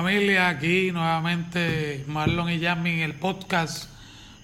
[0.00, 3.88] Familia, aquí nuevamente Marlon y Jasmine el podcast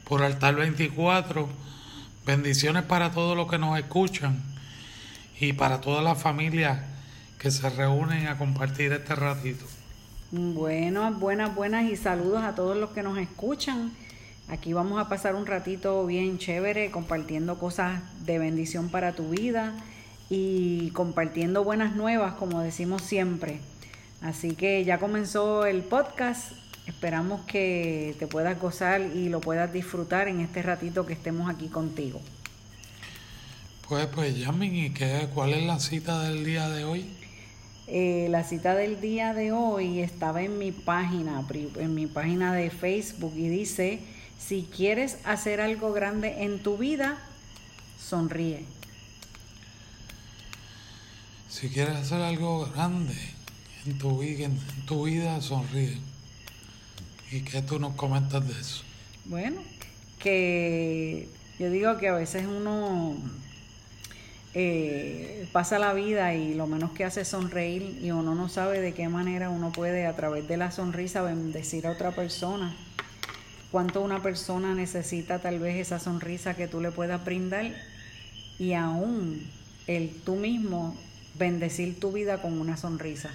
[0.04, 1.48] por Altar 24.
[2.24, 4.40] Bendiciones para todos los que nos escuchan
[5.40, 6.78] y para todas las familias
[7.40, 9.64] que se reúnen a compartir este ratito.
[10.30, 13.90] Buenas, buenas, buenas y saludos a todos los que nos escuchan.
[14.46, 19.74] Aquí vamos a pasar un ratito bien chévere compartiendo cosas de bendición para tu vida
[20.28, 23.58] y compartiendo buenas nuevas, como decimos siempre.
[24.20, 26.52] Así que ya comenzó el podcast.
[26.86, 31.68] Esperamos que te puedas gozar y lo puedas disfrutar en este ratito que estemos aquí
[31.68, 32.20] contigo.
[33.88, 37.06] Pues, pues, Yamin, ¿y qué, cuál es la cita del día de hoy?
[37.86, 41.44] Eh, la cita del día de hoy estaba en mi página,
[41.76, 44.00] en mi página de Facebook y dice,
[44.38, 47.18] si quieres hacer algo grande en tu vida,
[47.98, 48.64] sonríe.
[51.48, 53.39] Si quieres hacer algo grande
[53.86, 55.98] en tu, vida, en tu vida sonríe.
[57.30, 58.82] ¿Y qué tú nos comentas de eso?
[59.26, 59.62] Bueno,
[60.18, 61.28] que
[61.58, 63.16] yo digo que a veces uno
[64.54, 68.80] eh, pasa la vida y lo menos que hace es sonreír y uno no sabe
[68.80, 72.76] de qué manera uno puede a través de la sonrisa bendecir a otra persona.
[73.70, 77.72] Cuánto una persona necesita tal vez esa sonrisa que tú le puedas brindar
[78.58, 79.46] y aún
[79.86, 80.96] el tú mismo
[81.38, 83.30] bendecir tu vida con una sonrisa.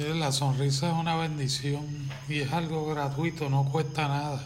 [0.00, 1.84] La sonrisa es una bendición
[2.26, 4.42] y es algo gratuito, no cuesta nada.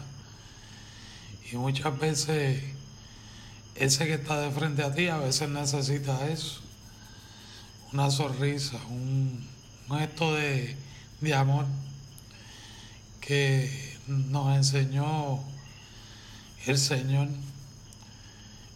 [1.49, 2.61] Y muchas veces
[3.75, 6.59] ese que está de frente a ti a veces necesita eso.
[7.93, 9.47] Una sonrisa, un,
[9.97, 10.75] gesto de,
[11.33, 11.65] amor
[13.21, 15.39] que nos enseñó
[16.65, 17.29] el Señor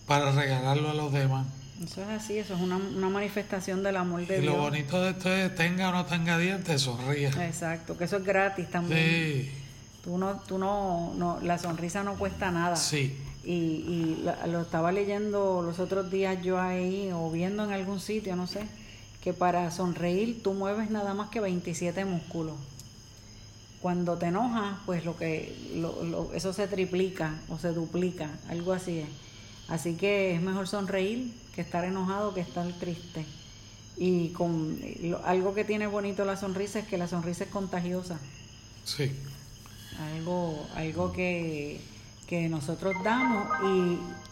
[0.08, 1.46] para regalarlo a los demás.
[1.84, 4.54] Eso es así, eso es una, manifestación del amor de y Dios.
[4.54, 7.28] lo bonito de esto es, tenga o no tenga dientes, sonríe.
[7.28, 9.00] Exacto, que eso es gratis también.
[9.00, 9.52] Sí.
[10.04, 12.76] Tú no, tú no, no, la sonrisa no cuesta nada.
[12.76, 13.18] Sí.
[13.46, 18.36] Y, y lo estaba leyendo los otros días yo ahí, o viendo en algún sitio,
[18.36, 18.62] no sé,
[19.22, 22.56] que para sonreír tú mueves nada más que 27 músculos.
[23.82, 29.00] Cuando te enojas, pues lo que, lo, eso se triplica o se duplica, algo así
[29.00, 29.08] es.
[29.70, 33.26] Así que es mejor sonreír que estar enojado, que estar triste.
[33.98, 34.80] Y con
[35.26, 38.18] algo que tiene bonito la sonrisa es que la sonrisa es contagiosa.
[38.84, 39.12] Sí.
[40.16, 41.82] Algo, algo que,
[42.50, 43.48] nosotros damos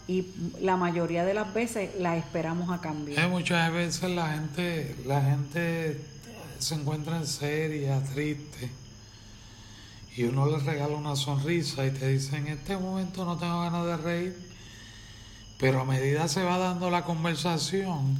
[0.06, 3.18] y, y, la mayoría de las veces la esperamos a cambio.
[3.18, 6.00] Eh, muchas veces la gente, la gente
[6.58, 8.70] se encuentra en seria, triste,
[10.16, 13.86] y uno le regala una sonrisa y te dice, en este momento no tengo ganas
[13.86, 14.47] de reír
[15.58, 18.18] pero a medida se va dando la conversación,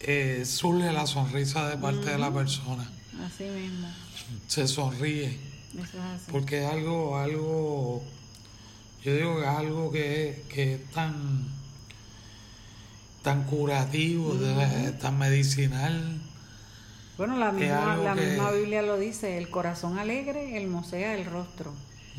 [0.00, 2.90] eh, surge la sonrisa de parte de la persona.
[3.24, 3.88] Así mismo.
[4.48, 5.38] Se sonríe.
[5.74, 6.30] Eso es así.
[6.32, 8.02] Porque es algo, algo,
[9.04, 11.48] yo digo que es algo que, que es tan,
[13.22, 14.36] tan curativo,
[15.00, 16.20] tan medicinal.
[17.16, 21.72] Bueno, la misma, la misma Biblia lo dice, el corazón alegre hermosea el rostro.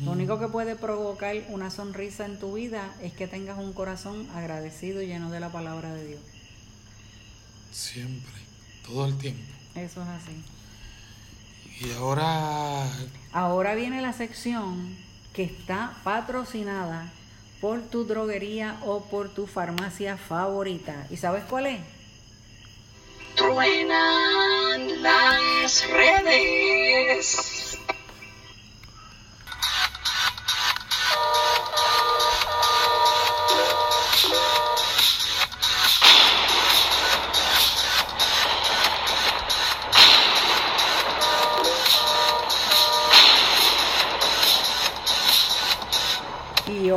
[0.04, 4.28] Lo único que puede provocar una sonrisa en tu vida es que tengas un corazón
[4.34, 6.20] agradecido y lleno de la palabra de Dios.
[7.72, 8.32] Siempre,
[8.86, 9.42] todo el tiempo.
[9.74, 10.44] Eso es así.
[11.80, 12.88] Y ahora...
[13.32, 14.96] Ahora viene la sección
[15.32, 17.12] que está patrocinada
[17.60, 21.06] por tu droguería o por tu farmacia favorita.
[21.10, 21.80] ¿Y sabes cuál es?
[23.36, 26.77] Truenan las redes.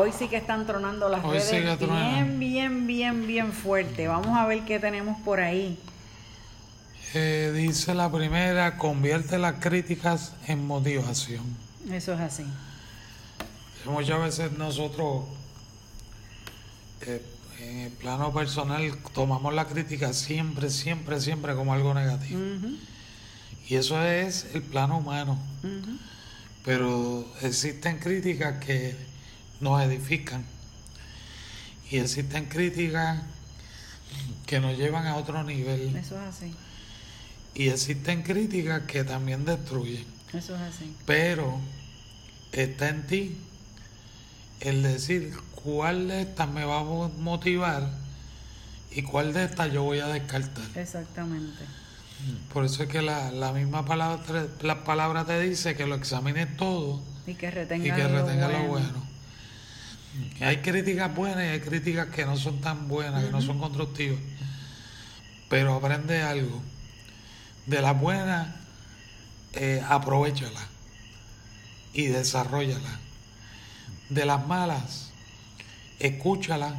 [0.01, 4.07] Hoy sí que están tronando las redes bien, bien, bien, bien fuerte.
[4.07, 5.77] Vamos a ver qué tenemos por ahí.
[7.13, 11.43] Eh, dice la primera, convierte las críticas en motivación.
[11.91, 12.45] Eso es así.
[13.85, 15.25] Muchas veces nosotros,
[17.01, 17.21] eh,
[17.59, 22.39] en el plano personal, tomamos la crítica siempre, siempre, siempre como algo negativo.
[23.67, 25.37] Y eso es el plano humano.
[26.63, 29.10] Pero existen críticas que
[29.61, 30.43] nos edifican.
[31.89, 33.21] Y existen críticas
[34.45, 35.95] que nos llevan a otro nivel.
[35.95, 36.53] Eso es así.
[37.53, 40.05] Y existen críticas que también destruyen.
[40.33, 40.95] Eso es así.
[41.05, 41.59] Pero
[42.53, 43.37] está en ti
[44.61, 47.89] el decir cuál de estas me va a mo- motivar
[48.93, 50.63] y cuál de estas yo voy a descartar.
[50.75, 51.63] Exactamente.
[52.53, 56.55] Por eso es que la, la misma palabra, la palabra te dice que lo examines
[56.55, 58.59] todo Y que y retenga, que lo retenga bueno.
[58.63, 59.10] lo bueno.
[60.41, 64.19] Hay críticas buenas y hay críticas que no son tan buenas, que no son constructivas.
[65.49, 66.61] Pero aprende algo.
[67.65, 68.47] De las buenas,
[69.53, 70.67] eh, aprovechala
[71.93, 72.99] y desarrollala.
[74.09, 75.11] De las malas,
[75.99, 76.75] escúchala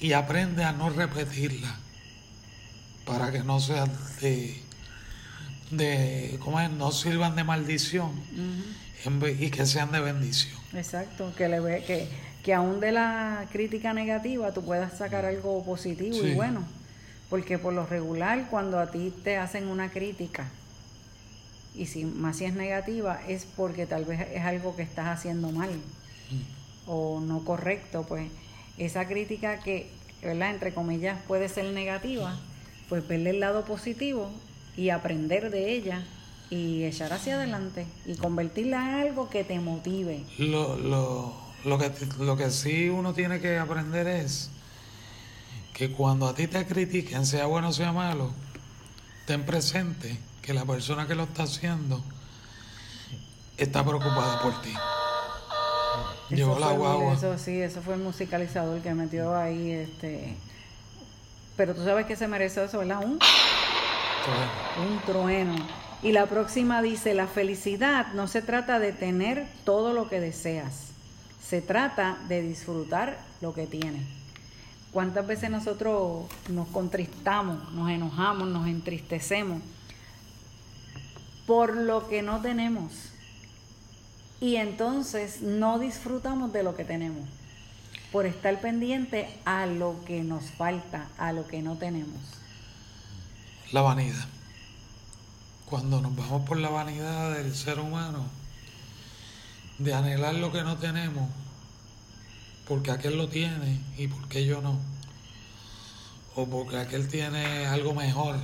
[0.00, 1.76] y aprende a no repetirla
[3.04, 4.62] para que no sean de,
[5.72, 6.70] de ¿cómo es?
[6.70, 8.10] no sirvan de maldición
[9.38, 10.56] y que sean de bendición.
[10.74, 12.06] Exacto, que le ve, que,
[12.44, 16.64] que aún de la crítica negativa tú puedas sacar algo positivo y bueno.
[17.28, 20.50] Porque por lo regular cuando a ti te hacen una crítica
[21.74, 25.50] y si más si es negativa es porque tal vez es algo que estás haciendo
[25.50, 25.70] mal
[26.86, 28.30] o no correcto, pues
[28.76, 29.88] esa crítica que,
[30.22, 30.50] ¿verdad?
[30.50, 32.38] Entre comillas puede ser negativa,
[32.90, 34.30] pues verle el lado positivo
[34.76, 36.02] y aprender de ella
[36.50, 40.24] y echar hacia adelante y convertirla en algo que te motive.
[40.38, 41.34] Lo, lo,
[41.64, 44.50] lo, que, lo que sí uno tiene que aprender es
[45.72, 48.30] que cuando a ti te critiquen, sea bueno o sea malo,
[49.26, 52.02] ten presente que la persona que lo está haciendo
[53.56, 54.74] está preocupada por ti.
[56.30, 57.14] Llegó Eso la guagua.
[57.14, 60.34] Eso sí, eso fue el musicalizador que metió ahí, este.
[61.56, 63.04] Pero tú sabes que se merece eso, ¿verdad?
[63.04, 63.18] Un,
[64.78, 65.54] un trueno.
[66.02, 70.88] Y la próxima dice, la felicidad no se trata de tener todo lo que deseas,
[71.40, 74.02] se trata de disfrutar lo que tienes.
[74.92, 79.62] ¿Cuántas veces nosotros nos contristamos, nos enojamos, nos entristecemos
[81.46, 82.92] por lo que no tenemos?
[84.40, 87.28] Y entonces no disfrutamos de lo que tenemos,
[88.10, 92.41] por estar pendiente a lo que nos falta, a lo que no tenemos.
[93.72, 94.26] La vanidad.
[95.66, 98.24] Cuando nos vamos por la vanidad del ser humano,
[99.78, 101.28] de anhelar lo que no tenemos,
[102.68, 104.78] porque aquel lo tiene y porque yo no,
[106.34, 108.36] o porque aquel tiene algo mejor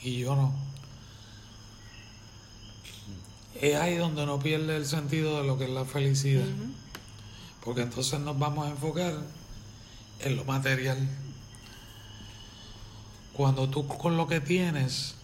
[0.00, 0.54] y yo no.
[3.60, 6.46] Es ahí donde uno pierde el sentido de lo que es la felicidad,
[7.62, 9.14] porque entonces nos vamos a enfocar
[10.20, 11.25] en lo material.
[13.36, 15.14] Cuando tú con lo que tienes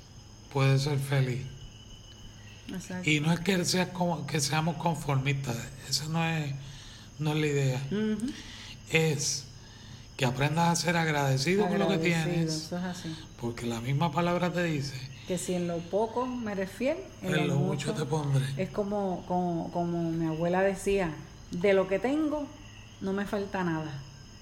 [0.52, 1.46] puedes ser feliz.
[2.68, 3.08] Exacto.
[3.08, 5.56] Y no es que, seas como, que seamos conformistas,
[5.88, 6.54] esa no es,
[7.18, 7.80] no es la idea.
[8.90, 9.46] Es
[10.16, 13.16] que aprendas a ser agradecido con lo que tienes, Eso es así.
[13.40, 14.94] porque la misma palabra te dice,
[15.26, 18.44] Que si en lo poco me en, en lo mucho te pondré.
[18.58, 21.14] Es como, como, como mi abuela decía,
[21.50, 22.46] de lo que tengo
[23.00, 23.90] no me falta nada.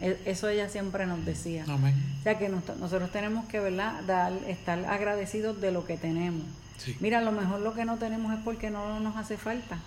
[0.01, 1.65] E- Eso ella siempre nos decía.
[1.69, 1.95] Amén.
[2.21, 4.03] O sea que nos- nosotros tenemos que ¿verdad?
[4.07, 6.43] Dar, estar agradecidos de lo que tenemos.
[6.79, 6.97] Sí.
[7.01, 9.79] Mira, a lo mejor lo que no tenemos es porque no nos hace falta.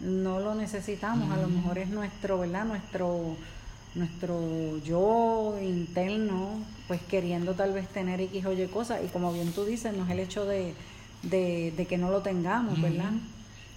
[0.00, 1.30] No lo necesitamos.
[1.30, 2.64] A lo mejor es nuestro, ¿verdad?
[2.66, 3.36] Nuestro,
[3.94, 9.00] nuestro yo interno, pues queriendo tal vez tener X o Y cosas.
[9.04, 10.74] Y como bien tú dices, no es el hecho de,
[11.22, 13.12] de, de que no lo tengamos, ¿verdad?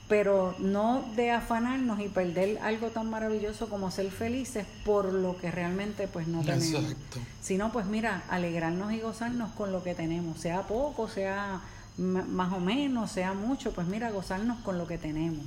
[0.10, 5.52] Pero no de afanarnos y perder algo tan maravilloso como ser felices por lo que
[5.52, 7.20] realmente pues no tenemos Exacto.
[7.42, 11.60] sino pues mira, alegrarnos y gozarnos con lo que tenemos, sea poco, sea
[11.98, 15.44] más o menos, sea mucho, pues mira, gozarnos con lo que tenemos,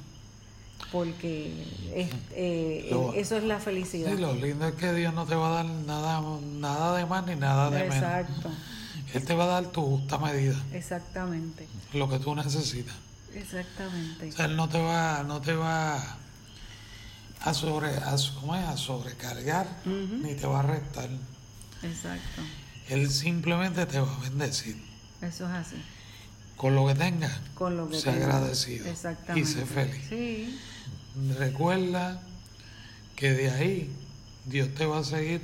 [0.92, 1.64] porque
[1.94, 4.10] es- eh, Lo- eso es la felicidad.
[4.14, 6.20] Sí, lo lindo es que Dios no te va a dar nada,
[6.58, 7.94] nada de más ni nada de menos.
[7.96, 8.50] Exacto,
[9.14, 12.94] Él te va a dar tu justa medida, exactamente, lo que tú necesitas.
[13.34, 14.28] Exactamente.
[14.28, 16.16] O sea, él no te va, no te va
[17.42, 18.64] a sobre, a, ¿cómo es?
[18.66, 21.08] a sobrecargar, ni te va a restar.
[21.82, 22.42] Exacto,
[22.88, 24.76] Él simplemente te va a bendecir.
[25.22, 25.76] eso es así.
[26.56, 29.48] Con lo que tengas, Con lo que sea agradecido Exactamente.
[29.48, 30.04] y sé feliz.
[30.10, 30.58] Sí,
[31.38, 32.20] Recuerda
[33.16, 33.90] que de ahí
[34.44, 35.40] Dios te va a seguir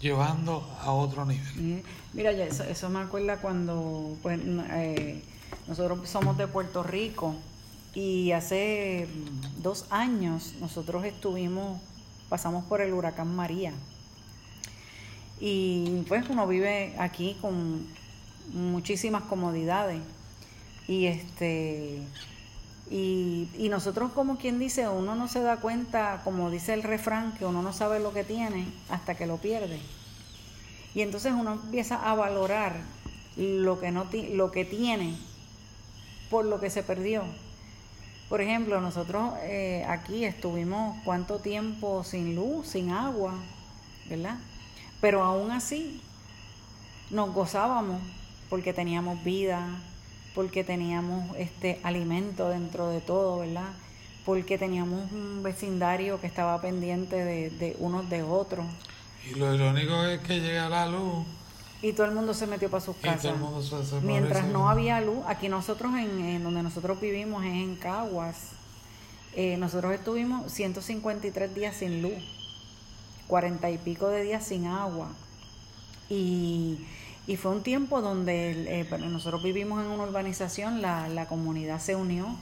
[0.00, 1.46] llevando a otro nivel.
[1.78, 4.40] Eh, Mira, ya eso, eso me acuerda cuando pues,
[4.72, 5.22] eh,
[5.66, 7.34] nosotros somos de Puerto Rico
[7.94, 11.80] y hace mm, dos años nosotros estuvimos,
[12.28, 13.72] pasamos por el huracán María.
[15.40, 17.86] Y pues uno vive aquí con
[18.52, 20.00] muchísimas comodidades,
[20.88, 22.02] Y este
[22.88, 27.44] y, nosotros como quien dice, uno no se da cuenta, como dice el refrán, que
[27.44, 29.80] uno no sabe lo que tiene hasta que lo pierde.
[30.94, 32.76] Y entonces uno empieza a valorar
[33.36, 35.18] lo que, no lo que tiene
[36.30, 37.24] por lo que se perdió.
[38.28, 43.34] Por ejemplo, nosotros eh, aquí estuvimos cuánto tiempo sin luz, sin agua,
[44.08, 44.38] ¿verdad?
[45.00, 46.00] Pero aún así
[47.10, 48.02] nos gozábamos
[48.50, 49.68] porque teníamos vida,
[50.34, 53.70] porque teníamos este alimento dentro de todo, ¿verdad?
[54.24, 58.66] Porque teníamos un vecindario que estaba pendiente de, de unos de otros.
[59.30, 61.24] Y lo irónico es que llega la luz.
[61.86, 63.36] Y todo el mundo se metió para sus casas.
[64.02, 68.48] Mientras no había luz, aquí nosotros, en, donde nosotros vivimos, es en Caguas,
[69.36, 72.14] eh, nosotros estuvimos 153 días sin luz,
[73.28, 75.10] 40 y pico de días sin agua.
[76.10, 76.84] Y,
[77.28, 81.94] y fue un tiempo donde eh, nosotros vivimos en una urbanización, la, la comunidad se
[81.94, 82.34] unió.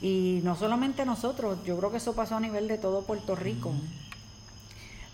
[0.00, 3.74] Y no solamente nosotros, yo creo que eso pasó a nivel de todo Puerto Rico.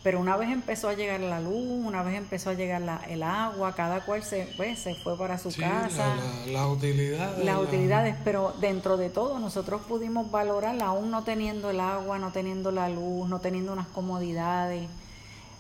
[0.08, 3.22] Pero una vez empezó a llegar la luz, una vez empezó a llegar la, el
[3.22, 6.16] agua, cada cual se, pues, se fue para su casa.
[6.46, 7.44] Las utilidades.
[7.44, 12.32] Las utilidades, pero dentro de todo nosotros pudimos valorar, aún no teniendo el agua, no
[12.32, 14.88] teniendo la luz, no teniendo unas comodidades.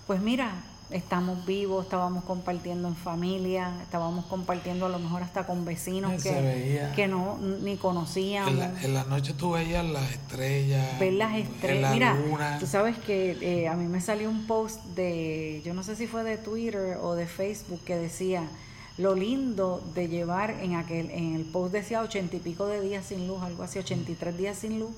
[0.06, 5.64] Pues mira, estamos vivos, estábamos compartiendo en familia, estábamos compartiendo a lo mejor hasta con
[5.64, 8.52] vecinos que, que no ni conocíamos.
[8.82, 10.98] En la, noche tú veías las estrellas.
[10.98, 11.92] Ver las estrellas.
[11.92, 15.96] Mira, tú sabes que eh, a mí me salió un post de, yo no sé
[15.96, 18.48] si fue de Twitter o de Facebook, que decía
[18.96, 23.06] lo lindo de llevar en aquel, en el post decía ochenta y pico de días
[23.06, 24.90] sin luz, algo así, ochenta y tres días sin luz,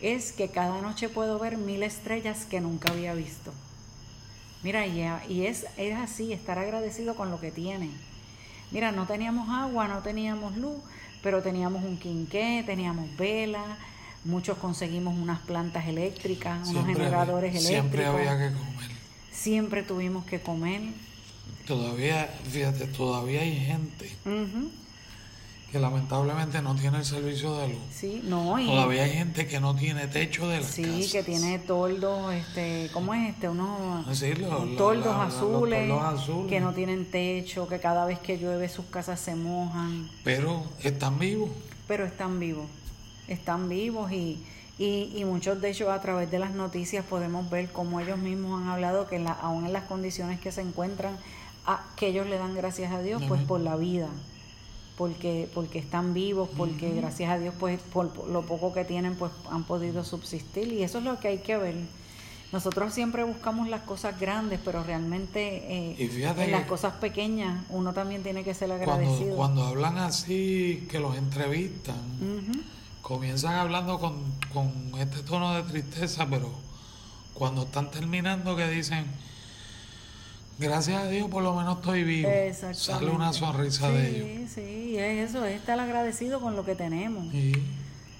[0.00, 3.52] es que cada noche puedo ver mil estrellas que nunca había visto.
[4.62, 7.90] Mira, y, es, es así, estar agradecido con lo que tiene.
[8.70, 10.76] Mira, no teníamos agua, no teníamos luz,
[11.22, 13.78] pero teníamos un quinqué, teníamos vela,
[14.24, 17.68] muchos conseguimos unas plantas eléctricas, unos generadores eléctricos.
[17.68, 18.90] Siempre había que comer.
[19.30, 20.82] Siempre tuvimos que comer.
[21.66, 24.12] Todavía, fíjate, todavía hay gente
[25.70, 27.78] que lamentablemente no tiene el servicio de luz.
[27.92, 28.58] Sí, no.
[28.58, 32.88] Y Todavía hay gente que no tiene techo de la Sí, que tiene toldos, este,
[32.92, 33.48] ¿cómo es este?
[33.48, 35.90] Unos toldos, toldos azules,
[36.48, 40.08] que no tienen techo, que cada vez que llueve sus casas se mojan.
[40.22, 41.50] Pero están vivos.
[41.88, 42.66] Pero están vivos,
[43.26, 44.42] están vivos y,
[44.78, 48.60] y, y muchos de ellos a través de las noticias podemos ver cómo ellos mismos
[48.60, 51.16] han hablado que la, aún en las condiciones que se encuentran,
[51.64, 54.08] a, que ellos le dan gracias a Dios pues por la vida
[54.96, 59.30] porque, porque están vivos, porque gracias a Dios, pues por, lo poco que tienen, pues
[59.50, 60.72] han podido subsistir.
[60.72, 61.74] Y eso es lo que hay que ver.
[62.52, 68.22] Nosotros siempre buscamos las cosas grandes, pero realmente eh, en las cosas pequeñas uno también
[68.22, 69.36] tiene que ser agradecido.
[69.36, 71.96] Cuando, hablan así, que los entrevistan,
[73.02, 74.14] comienzan hablando con,
[74.54, 76.50] con este tono de tristeza, pero
[77.34, 79.04] cuando están terminando que dicen
[80.58, 82.30] Gracias a Dios por lo menos estoy vivo.
[82.72, 84.50] Sale una sonrisa de ellos.
[84.54, 87.32] Sí, sí, es eso, es estar agradecido con lo que tenemos.
[87.34, 87.54] Y,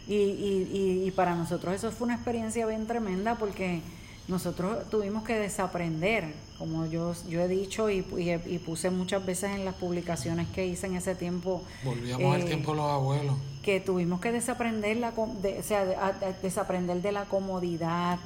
[0.08, 3.80] y, y, para nosotros eso fue una experiencia bien tremenda porque
[4.28, 9.64] nosotros tuvimos que desaprender, como yo, yo he dicho y, y, puse muchas veces en
[9.64, 11.62] las publicaciones que hice en ese tiempo.
[11.84, 13.34] Volvíamos al eh, tiempo de los abuelos.
[13.62, 16.12] Que tuvimos que desaprender, la, o sea,
[16.42, 18.18] desaprender de la comodidad,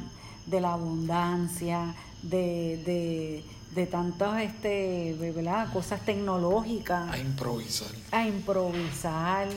[0.51, 5.73] de la abundancia, de, de de tantas este, ¿verdad?
[5.73, 7.11] cosas tecnológicas.
[7.11, 7.89] A improvisar.
[8.11, 9.49] A improvisar.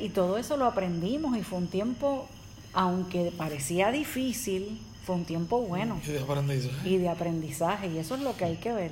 [0.00, 2.26] y todo eso lo aprendimos y fue un tiempo,
[2.72, 6.00] aunque parecía difícil, fue un tiempo bueno.
[6.04, 6.88] Y de aprendizaje.
[6.88, 7.88] Y de aprendizaje.
[7.88, 8.90] Y eso es lo que hay que ver.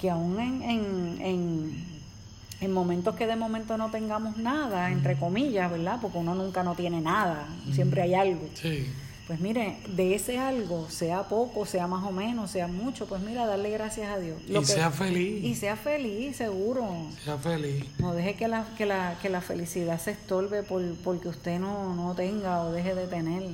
[0.00, 1.84] Que aún en, en, en,
[2.60, 5.98] en momentos que de momento no tengamos nada, entre comillas, ¿verdad?
[6.00, 7.48] Porque uno nunca no tiene nada.
[7.72, 8.48] Siempre hay algo.
[8.54, 8.86] Sí
[9.30, 13.46] pues mire, de ese algo, sea poco, sea más o menos, sea mucho, pues mira,
[13.46, 14.42] darle gracias a Dios.
[14.44, 15.44] y sea feliz.
[15.44, 17.06] Y sea feliz, seguro.
[17.22, 17.84] Sea feliz.
[18.00, 21.94] No deje que la, que la, que la felicidad se estorbe por, porque usted no,
[21.94, 23.44] no tenga o deje de tener.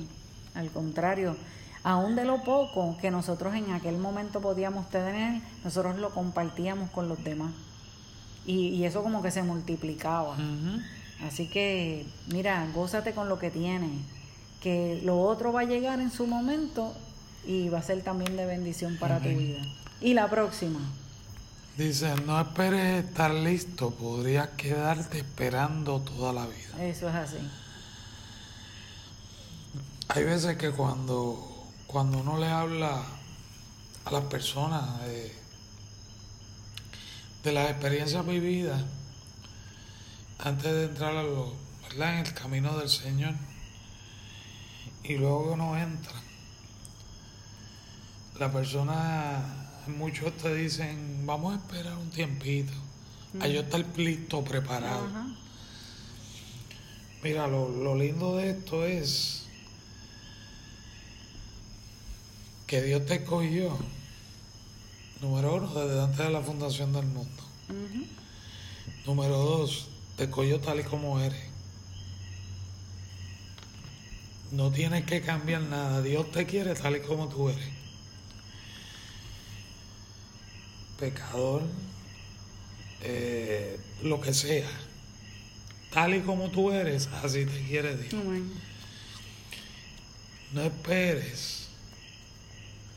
[0.55, 1.37] Al contrario,
[1.83, 7.07] aún de lo poco que nosotros en aquel momento podíamos tener, nosotros lo compartíamos con
[7.07, 7.51] los demás.
[8.47, 10.37] Y, y eso como que se multiplicaba.
[11.23, 13.91] Así que, mira, gózate con lo que tienes
[14.61, 16.93] que lo otro va a llegar en su momento
[17.45, 19.61] y va a ser también de bendición para tu vida.
[20.01, 20.79] Y la próxima.
[21.77, 26.83] Dice, no esperes estar listo, podrías quedarte esperando toda la vida.
[26.83, 27.37] Eso es así.
[30.09, 33.03] Hay veces que cuando, cuando uno le habla
[34.05, 35.35] a las personas de,
[37.43, 38.81] de las experiencias vividas,
[40.39, 42.19] antes de entrar a lo, ¿verdad?
[42.19, 43.33] en el camino del Señor.
[45.07, 46.13] Y luego que uno entra,
[48.39, 52.73] la persona, muchos te dicen, vamos a esperar un tiempito,
[53.39, 55.07] a yo estar listo, preparado.
[57.23, 59.47] Mira, lo, lo lindo de esto es
[62.67, 63.77] que Dios te escogió,
[65.21, 67.43] número uno, desde antes de la fundación del mundo.
[69.05, 69.87] Número dos,
[70.17, 71.46] te escogió tal y como eres.
[74.51, 76.01] No tienes que cambiar nada.
[76.01, 77.67] Dios te quiere tal y como tú eres.
[80.99, 81.61] Pecador,
[83.01, 84.69] eh, lo que sea.
[85.91, 88.13] Tal y como tú eres, así te quiere Dios.
[90.53, 91.67] No esperes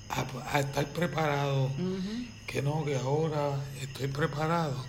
[0.09, 1.71] a, a estar preparado.
[2.47, 4.85] Que no, que ahora estoy preparado.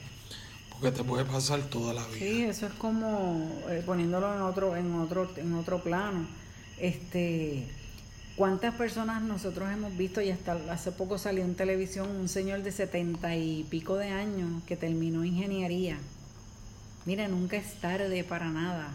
[0.69, 2.17] Porque te puede pasar toda la vida.
[2.19, 6.27] Sí, eso es como eh, poniéndolo en otro, en otro, en otro plano.
[6.81, 7.67] Este,
[8.35, 12.71] ¿cuántas personas nosotros hemos visto y hasta hace poco salió en televisión un señor de
[12.71, 15.99] setenta y pico de años que terminó ingeniería?
[17.05, 18.89] Mira, nunca es tarde para nada.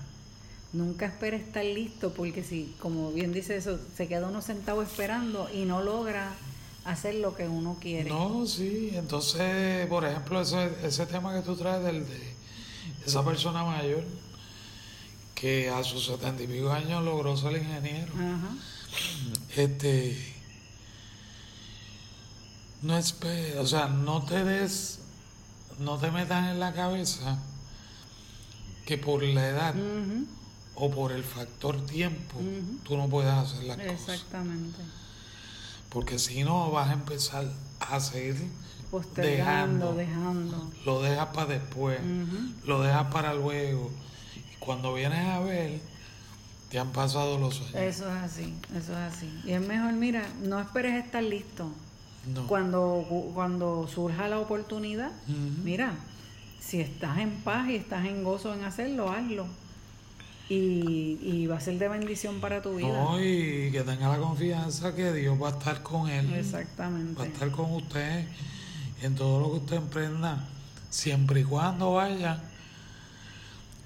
[0.72, 5.48] Nunca espera estar listo porque si, como bien dice eso, se queda uno sentado esperando
[5.54, 6.34] y no logra
[6.84, 8.10] hacer lo que uno quiere.
[8.10, 12.34] No, sí, entonces, por ejemplo, ese, ese tema que tú traes del de
[13.06, 14.02] esa persona mayor
[15.36, 18.12] que a sus setenta y pico años logró ser ingeniero.
[18.14, 18.56] Ajá.
[19.54, 20.34] Este,
[22.82, 24.98] no esperes, o sea, no te des,
[25.78, 27.38] no te metas en la cabeza
[28.86, 29.74] que por la edad
[30.74, 32.78] o por el factor tiempo Ujú.
[32.84, 33.90] tú no puedes hacer las cosas.
[33.90, 34.78] Exactamente.
[35.90, 37.44] Porque si no vas a empezar
[37.80, 38.36] a seguir
[39.16, 39.94] dejando.
[39.94, 40.70] dejando.
[40.86, 42.00] lo dejas para después,
[42.64, 43.90] lo dejas para luego.
[44.58, 45.80] Cuando vienes a ver,
[46.70, 47.74] te han pasado los años.
[47.74, 49.40] Eso es así, eso es así.
[49.44, 51.70] Y es mejor, mira, no esperes estar listo.
[52.34, 52.46] No.
[52.48, 55.12] Cuando, cuando surja la oportunidad,
[55.62, 55.94] mira,
[56.60, 59.46] si estás en paz y estás en gozo en hacerlo, hazlo.
[60.48, 62.88] Y, y va a ser de bendición para tu vida.
[62.88, 66.32] No, y que tenga la confianza que Dios va a estar con él.
[66.34, 67.18] Exactamente.
[67.18, 68.26] Va a estar con usted
[69.02, 70.48] en todo lo que usted emprenda,
[70.90, 72.42] siempre y cuando vaya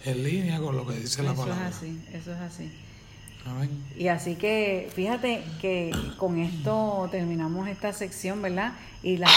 [0.04, 1.66] en línea con lo que dice la Eso es palabra.
[1.68, 2.72] así, eso es así.
[3.46, 3.84] Amén.
[3.96, 8.72] Y así que fíjate que con esto terminamos esta sección, ¿verdad?
[9.02, 9.30] Y las,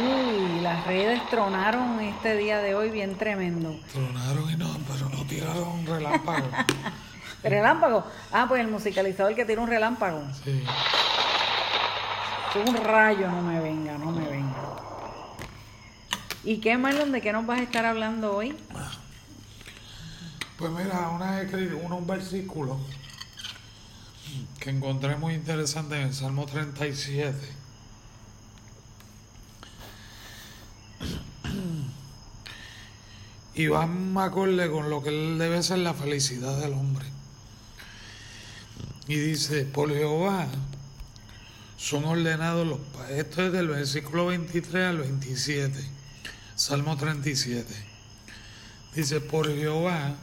[0.00, 3.76] uy, las redes tronaron este día de hoy bien tremendo.
[3.92, 6.48] Tronaron y no, pero no tiraron relámpago.
[7.44, 8.04] ¿Relámpago?
[8.32, 10.22] Ah, pues el musicalizador que tira un relámpago.
[10.44, 10.62] Sí.
[12.66, 14.54] Un rayo no me venga, no me venga.
[16.44, 18.54] ¿Y qué, Marlon, de qué nos vas a estar hablando hoy?
[20.58, 22.78] Pues mira, una, escri- unos versículos
[24.60, 27.36] que encontré muy interesantes en el Salmo 37.
[33.54, 37.04] Y van acorde con lo que debe ser la felicidad del hombre.
[39.08, 40.46] Y dice, por Jehová
[41.76, 42.78] son ordenados los...
[42.78, 45.78] pa- Esto es del versículo 23 al 27,
[46.56, 47.66] Salmo 37.
[48.94, 50.14] Dice, por Jehová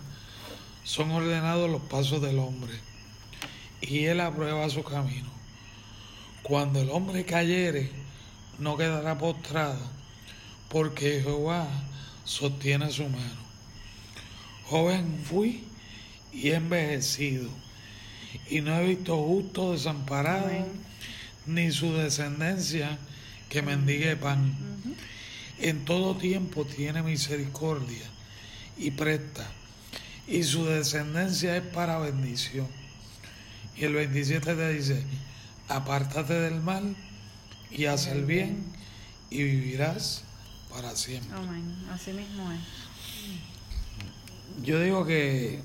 [0.84, 2.74] son ordenados los pasos del hombre,
[3.82, 5.30] y él aprueba su camino.
[6.44, 7.90] Cuando el hombre cayere,
[8.58, 9.80] no quedará postrado,
[10.70, 11.68] porque Jehová
[12.26, 13.50] sostiene su mano.
[14.66, 15.64] Joven fui
[16.32, 17.50] y he envejecido,
[18.50, 20.66] y no he visto justo desamparado, Amén.
[21.46, 22.98] ni su descendencia
[23.50, 24.56] que mendigue pan.
[25.60, 28.06] En todo tiempo tiene misericordia
[28.78, 29.46] y presta,
[30.30, 32.68] y su descendencia es para bendición.
[33.76, 35.04] Y el 27 te dice,
[35.68, 36.96] apártate del mal
[37.72, 38.64] y haz el bien
[39.32, 40.24] y vivirás
[40.70, 41.36] para siempre.
[41.36, 41.84] Amén.
[41.92, 42.60] Así mismo es.
[44.64, 45.64] Yo digo que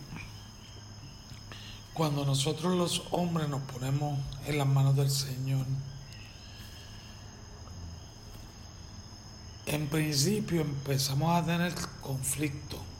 [1.92, 5.66] cuando nosotros los hombres nos ponemos en las manos del Señor,
[9.66, 12.93] en principio empezamos a tener conflicto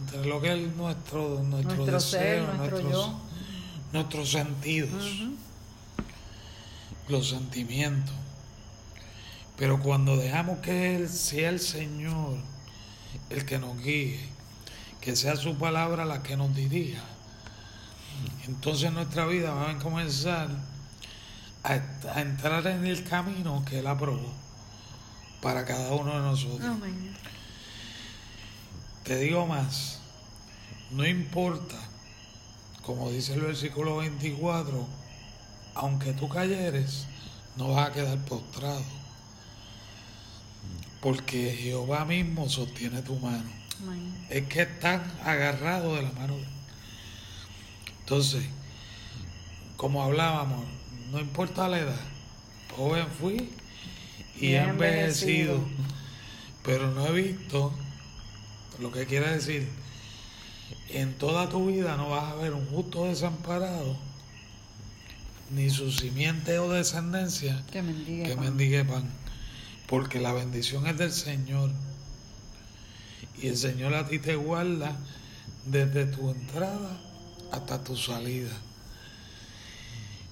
[0.00, 3.20] entre lo que es nuestro, nuestro, Nuestro ser, deseo, nuestro nuestros, yo.
[3.92, 5.04] nuestros sentidos,
[7.08, 8.14] los sentimientos.
[9.56, 12.36] Pero cuando dejamos que Él sea el Señor
[13.30, 14.20] el que nos guíe,
[15.00, 17.02] que sea su palabra la que nos dirija,
[18.46, 20.48] entonces nuestra vida va a comenzar
[21.62, 21.72] a,
[22.14, 24.32] a entrar en el camino que Él aprobó
[25.40, 26.76] para cada uno de nosotros.
[29.06, 30.00] Te digo más,
[30.90, 31.76] no importa,
[32.82, 34.84] como dice el versículo 24,
[35.74, 37.06] aunque tú cayeres,
[37.56, 38.82] no vas a quedar postrado,
[41.00, 43.48] porque Jehová mismo sostiene tu mano.
[44.28, 46.34] Es que están agarrados de la mano
[48.00, 48.42] Entonces,
[49.76, 50.64] como hablábamos,
[51.12, 52.00] no importa la edad,
[52.74, 53.50] joven fui
[54.40, 55.62] y, he envejecido,
[56.64, 57.72] pero no he visto
[58.80, 59.68] lo que quiere decir,
[60.90, 63.96] en toda tu vida no vas a ver un justo desamparado,
[65.50, 69.08] ni su simiente o descendencia que mendigue, que mendigue pan.
[69.86, 71.70] Porque la bendición es del Señor.
[73.40, 74.96] Y el Señor a ti te guarda
[75.66, 76.98] desde tu entrada
[77.52, 78.50] hasta tu salida.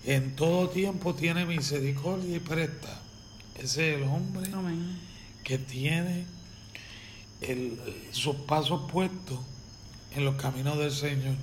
[0.05, 3.01] En todo tiempo tiene misericordia y presta.
[3.57, 4.51] Ese es el hombre
[5.45, 6.27] que tiene
[8.13, 9.39] sus pasos puestos
[10.15, 11.37] en los caminos del Señor.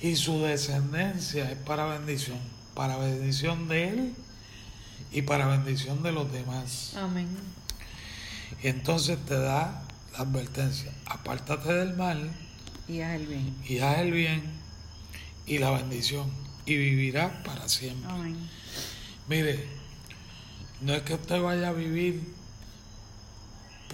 [0.00, 2.38] Y su descendencia es para bendición,
[2.74, 4.14] para bendición de Él
[5.12, 6.94] y para bendición de los demás.
[6.96, 7.28] Amén.
[8.62, 12.30] Y entonces te da la advertencia, apártate del mal.
[12.86, 13.56] Y haz el bien.
[13.66, 14.42] Y haz el bien
[15.46, 16.30] y la bendición.
[16.66, 18.10] Y vivirás para siempre.
[18.10, 18.36] Amén.
[19.28, 19.66] Mire,
[20.80, 22.22] no es que usted vaya a vivir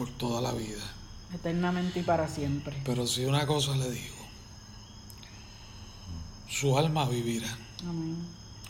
[0.00, 0.80] por toda la vida.
[1.34, 2.74] Eternamente y para siempre.
[2.86, 4.16] Pero si una cosa le digo,
[6.48, 7.54] su alma vivirá.
[7.82, 8.16] Amén.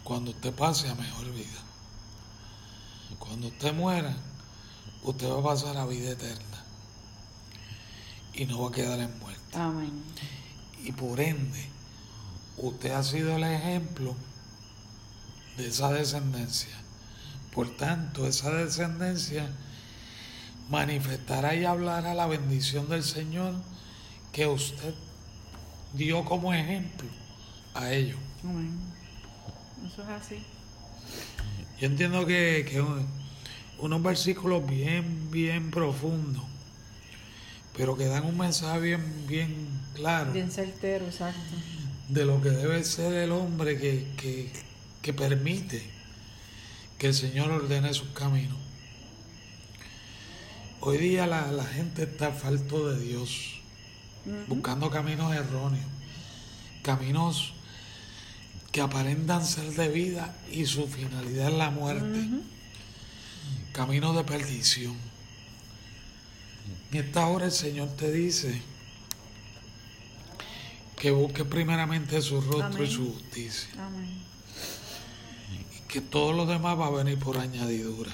[0.03, 1.61] Cuando usted pase a mejor vida.
[3.21, 4.17] Cuando usted muera,
[5.05, 6.65] usted va a pasar a vida eterna.
[8.35, 9.57] Y no va a quedar en muerte.
[9.57, 10.03] Amén.
[10.83, 11.65] Y por ende,
[12.57, 14.17] usted ha sido el ejemplo
[15.57, 16.77] de esa descendencia.
[17.55, 19.49] Por tanto, esa descendencia
[20.71, 23.55] manifestará y hablará la bendición del Señor
[24.33, 24.95] que usted
[25.93, 27.09] dio como ejemplo
[27.75, 28.19] a ellos.
[28.45, 28.79] Amén.
[29.85, 30.37] Eso es así.
[31.81, 32.85] Yo entiendo que, que
[33.79, 36.45] unos versículos bien, bien profundos,
[37.77, 40.33] pero que dan un mensaje bien, bien claro.
[40.33, 41.41] Bien certero, exacto.
[42.09, 44.53] De lo que debe ser el hombre que, que,
[45.03, 45.83] que permite
[46.99, 48.70] que el Señor ordene sus caminos.
[50.83, 53.61] Hoy día la, gente está falto de Dios,
[54.49, 55.85] buscando caminos erróneos,
[56.83, 57.53] caminos
[58.73, 62.27] que aparentan ser de vida y su finalidad es la muerte,
[63.73, 64.97] caminos de perdición.
[66.93, 68.63] En esta hora el Señor te dice
[70.97, 73.69] que busque primeramente su rostro y su justicia.
[75.77, 78.13] Y que todo lo demás va a venir por añadidura.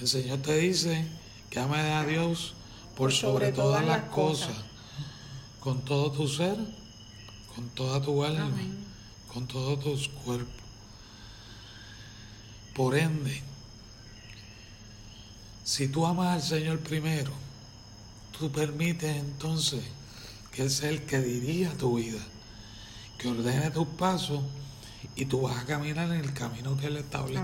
[0.00, 1.06] El Señor te dice
[1.50, 2.54] que ames a Dios
[2.96, 4.56] por sobre, todas, las cosas,
[5.58, 6.56] con todo tu ser,
[7.54, 8.50] con toda tu alma,
[9.32, 10.54] con todos tus cuerpos.
[12.74, 13.42] Por ende,
[15.64, 17.32] si tú amas al Señor primero,
[18.38, 19.82] tú permites entonces
[20.52, 22.20] que Él sea el que dirija tu vida,
[23.18, 24.42] que ordene tus pasos
[25.16, 27.42] y tú vas a caminar en el camino que Él establece.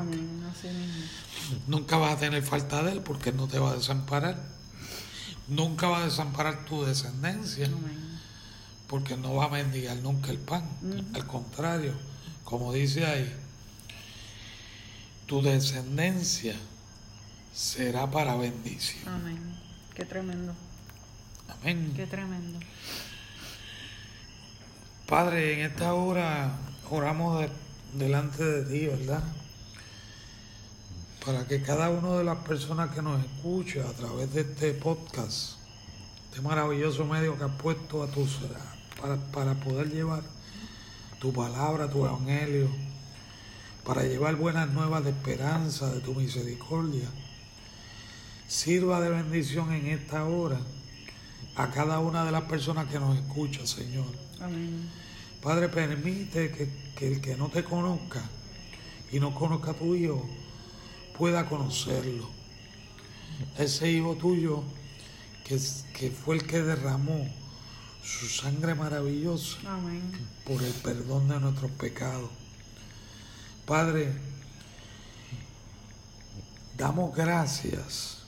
[1.67, 4.39] Nunca vas a tener falta de Él porque Él no te va a desamparar.
[5.49, 7.69] Nunca va a desamparar tu descendencia
[8.89, 10.65] porque no va a mendigar nunca el pan.
[11.15, 11.93] Al contrario,
[12.45, 13.33] como dice ahí,
[15.27, 16.55] tu descendencia
[17.53, 19.09] será para bendición.
[19.09, 19.59] Amén.
[19.95, 20.55] Qué tremendo.
[21.49, 21.93] Amén.
[21.97, 22.59] Qué tremendo.
[25.07, 26.57] Padre, en esta hora
[26.91, 27.47] oramos
[27.95, 29.23] delante de ti, ¿verdad?
[31.25, 35.57] Para que cada una de las personas que nos escuche a través de este podcast,
[36.29, 38.39] este maravilloso medio que has puesto a tus
[39.01, 40.23] para, para poder llevar
[41.21, 42.69] tu palabra, tu evangelio,
[43.85, 47.09] para llevar buenas nuevas de esperanza, de tu misericordia,
[48.47, 50.59] sirva de bendición en esta hora
[51.57, 54.07] a cada una de las personas que nos escucha, Señor.
[54.41, 55.04] Amén
[55.45, 56.51] Padre, permite
[56.97, 58.23] que, el que no te conozca
[59.13, 60.27] y no conozca a tu hijo
[61.19, 62.31] pueda conocerlo.
[63.59, 64.65] Ese hijo tuyo
[65.45, 65.61] que,
[65.93, 67.31] que fue el que derramó
[68.03, 69.59] su sangre maravillosa
[70.47, 72.31] por el perdón de nuestros pecados.
[73.67, 74.15] Padre,
[76.79, 78.23] damos gracias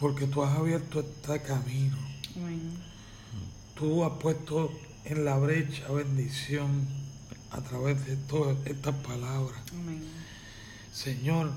[0.00, 1.98] porque tú has abierto este camino.
[3.74, 4.70] Tú has puesto
[5.06, 6.84] en la brecha bendición
[7.52, 9.60] a través de todas estas palabras.
[10.92, 11.52] Señor,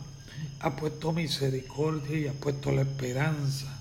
[0.60, 3.80] ha puesto misericordia y ha puesto la esperanza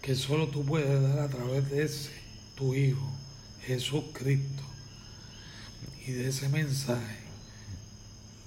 [0.00, 2.10] que solo tú puedes dar a través de ese,
[2.54, 3.10] tu Hijo,
[3.62, 4.62] Jesucristo,
[6.06, 7.18] y de ese mensaje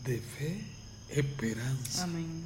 [0.05, 0.63] de fe,
[1.09, 2.43] esperanza, Amén.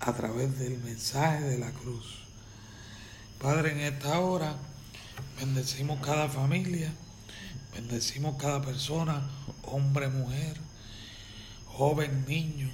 [0.00, 2.20] a través del mensaje de la cruz.
[3.40, 4.56] Padre, en esta hora
[5.38, 6.92] bendecimos cada familia,
[7.74, 9.22] bendecimos cada persona,
[9.62, 10.56] hombre, mujer,
[11.66, 12.70] joven, niño.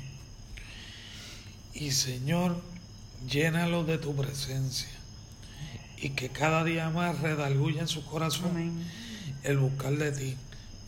[1.74, 2.61] Y Señor,
[3.29, 4.88] llénalo de tu presencia
[5.98, 8.90] y que cada día más redarguya en su corazón Amén.
[9.42, 10.37] el buscar de ti,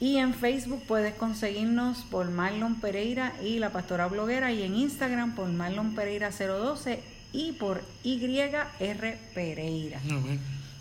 [0.00, 5.34] Y en Facebook puedes conseguirnos por Marlon Pereira y la pastora bloguera y en Instagram
[5.34, 10.00] por Marlon Pereira 012 y por YR Pereira.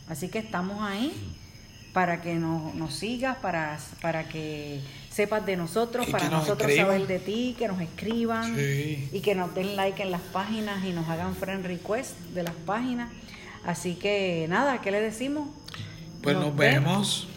[0.09, 1.11] Así que estamos ahí
[1.93, 6.85] para que nos, nos sigas, para, para que sepas de nosotros, Y para nosotros escriban.
[6.93, 9.09] saber de ti, que nos escriban Sí.
[9.11, 12.53] y que nos den like en las páginas y nos hagan friend request de las
[12.65, 13.11] páginas.
[13.65, 15.49] Así que nada, ¿qué le decimos?
[16.21, 17.27] Pues nos, vemos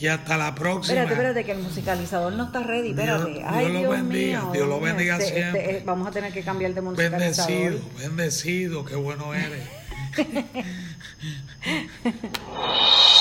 [0.00, 0.94] y hasta la próxima.
[1.00, 2.92] Espérate, espérate, que el musicalizador no está ready.
[2.92, 3.30] Dios- Espérate.
[3.32, 4.50] Dios Ay, lo Dios bendiga, mío.
[4.52, 5.70] Dios lo bendiga este- este, siempre.
[5.78, 7.50] eh, vamos a tener que cambiar de musicalizador.
[7.52, 9.62] Bendecido, bendecido, qué bueno eres.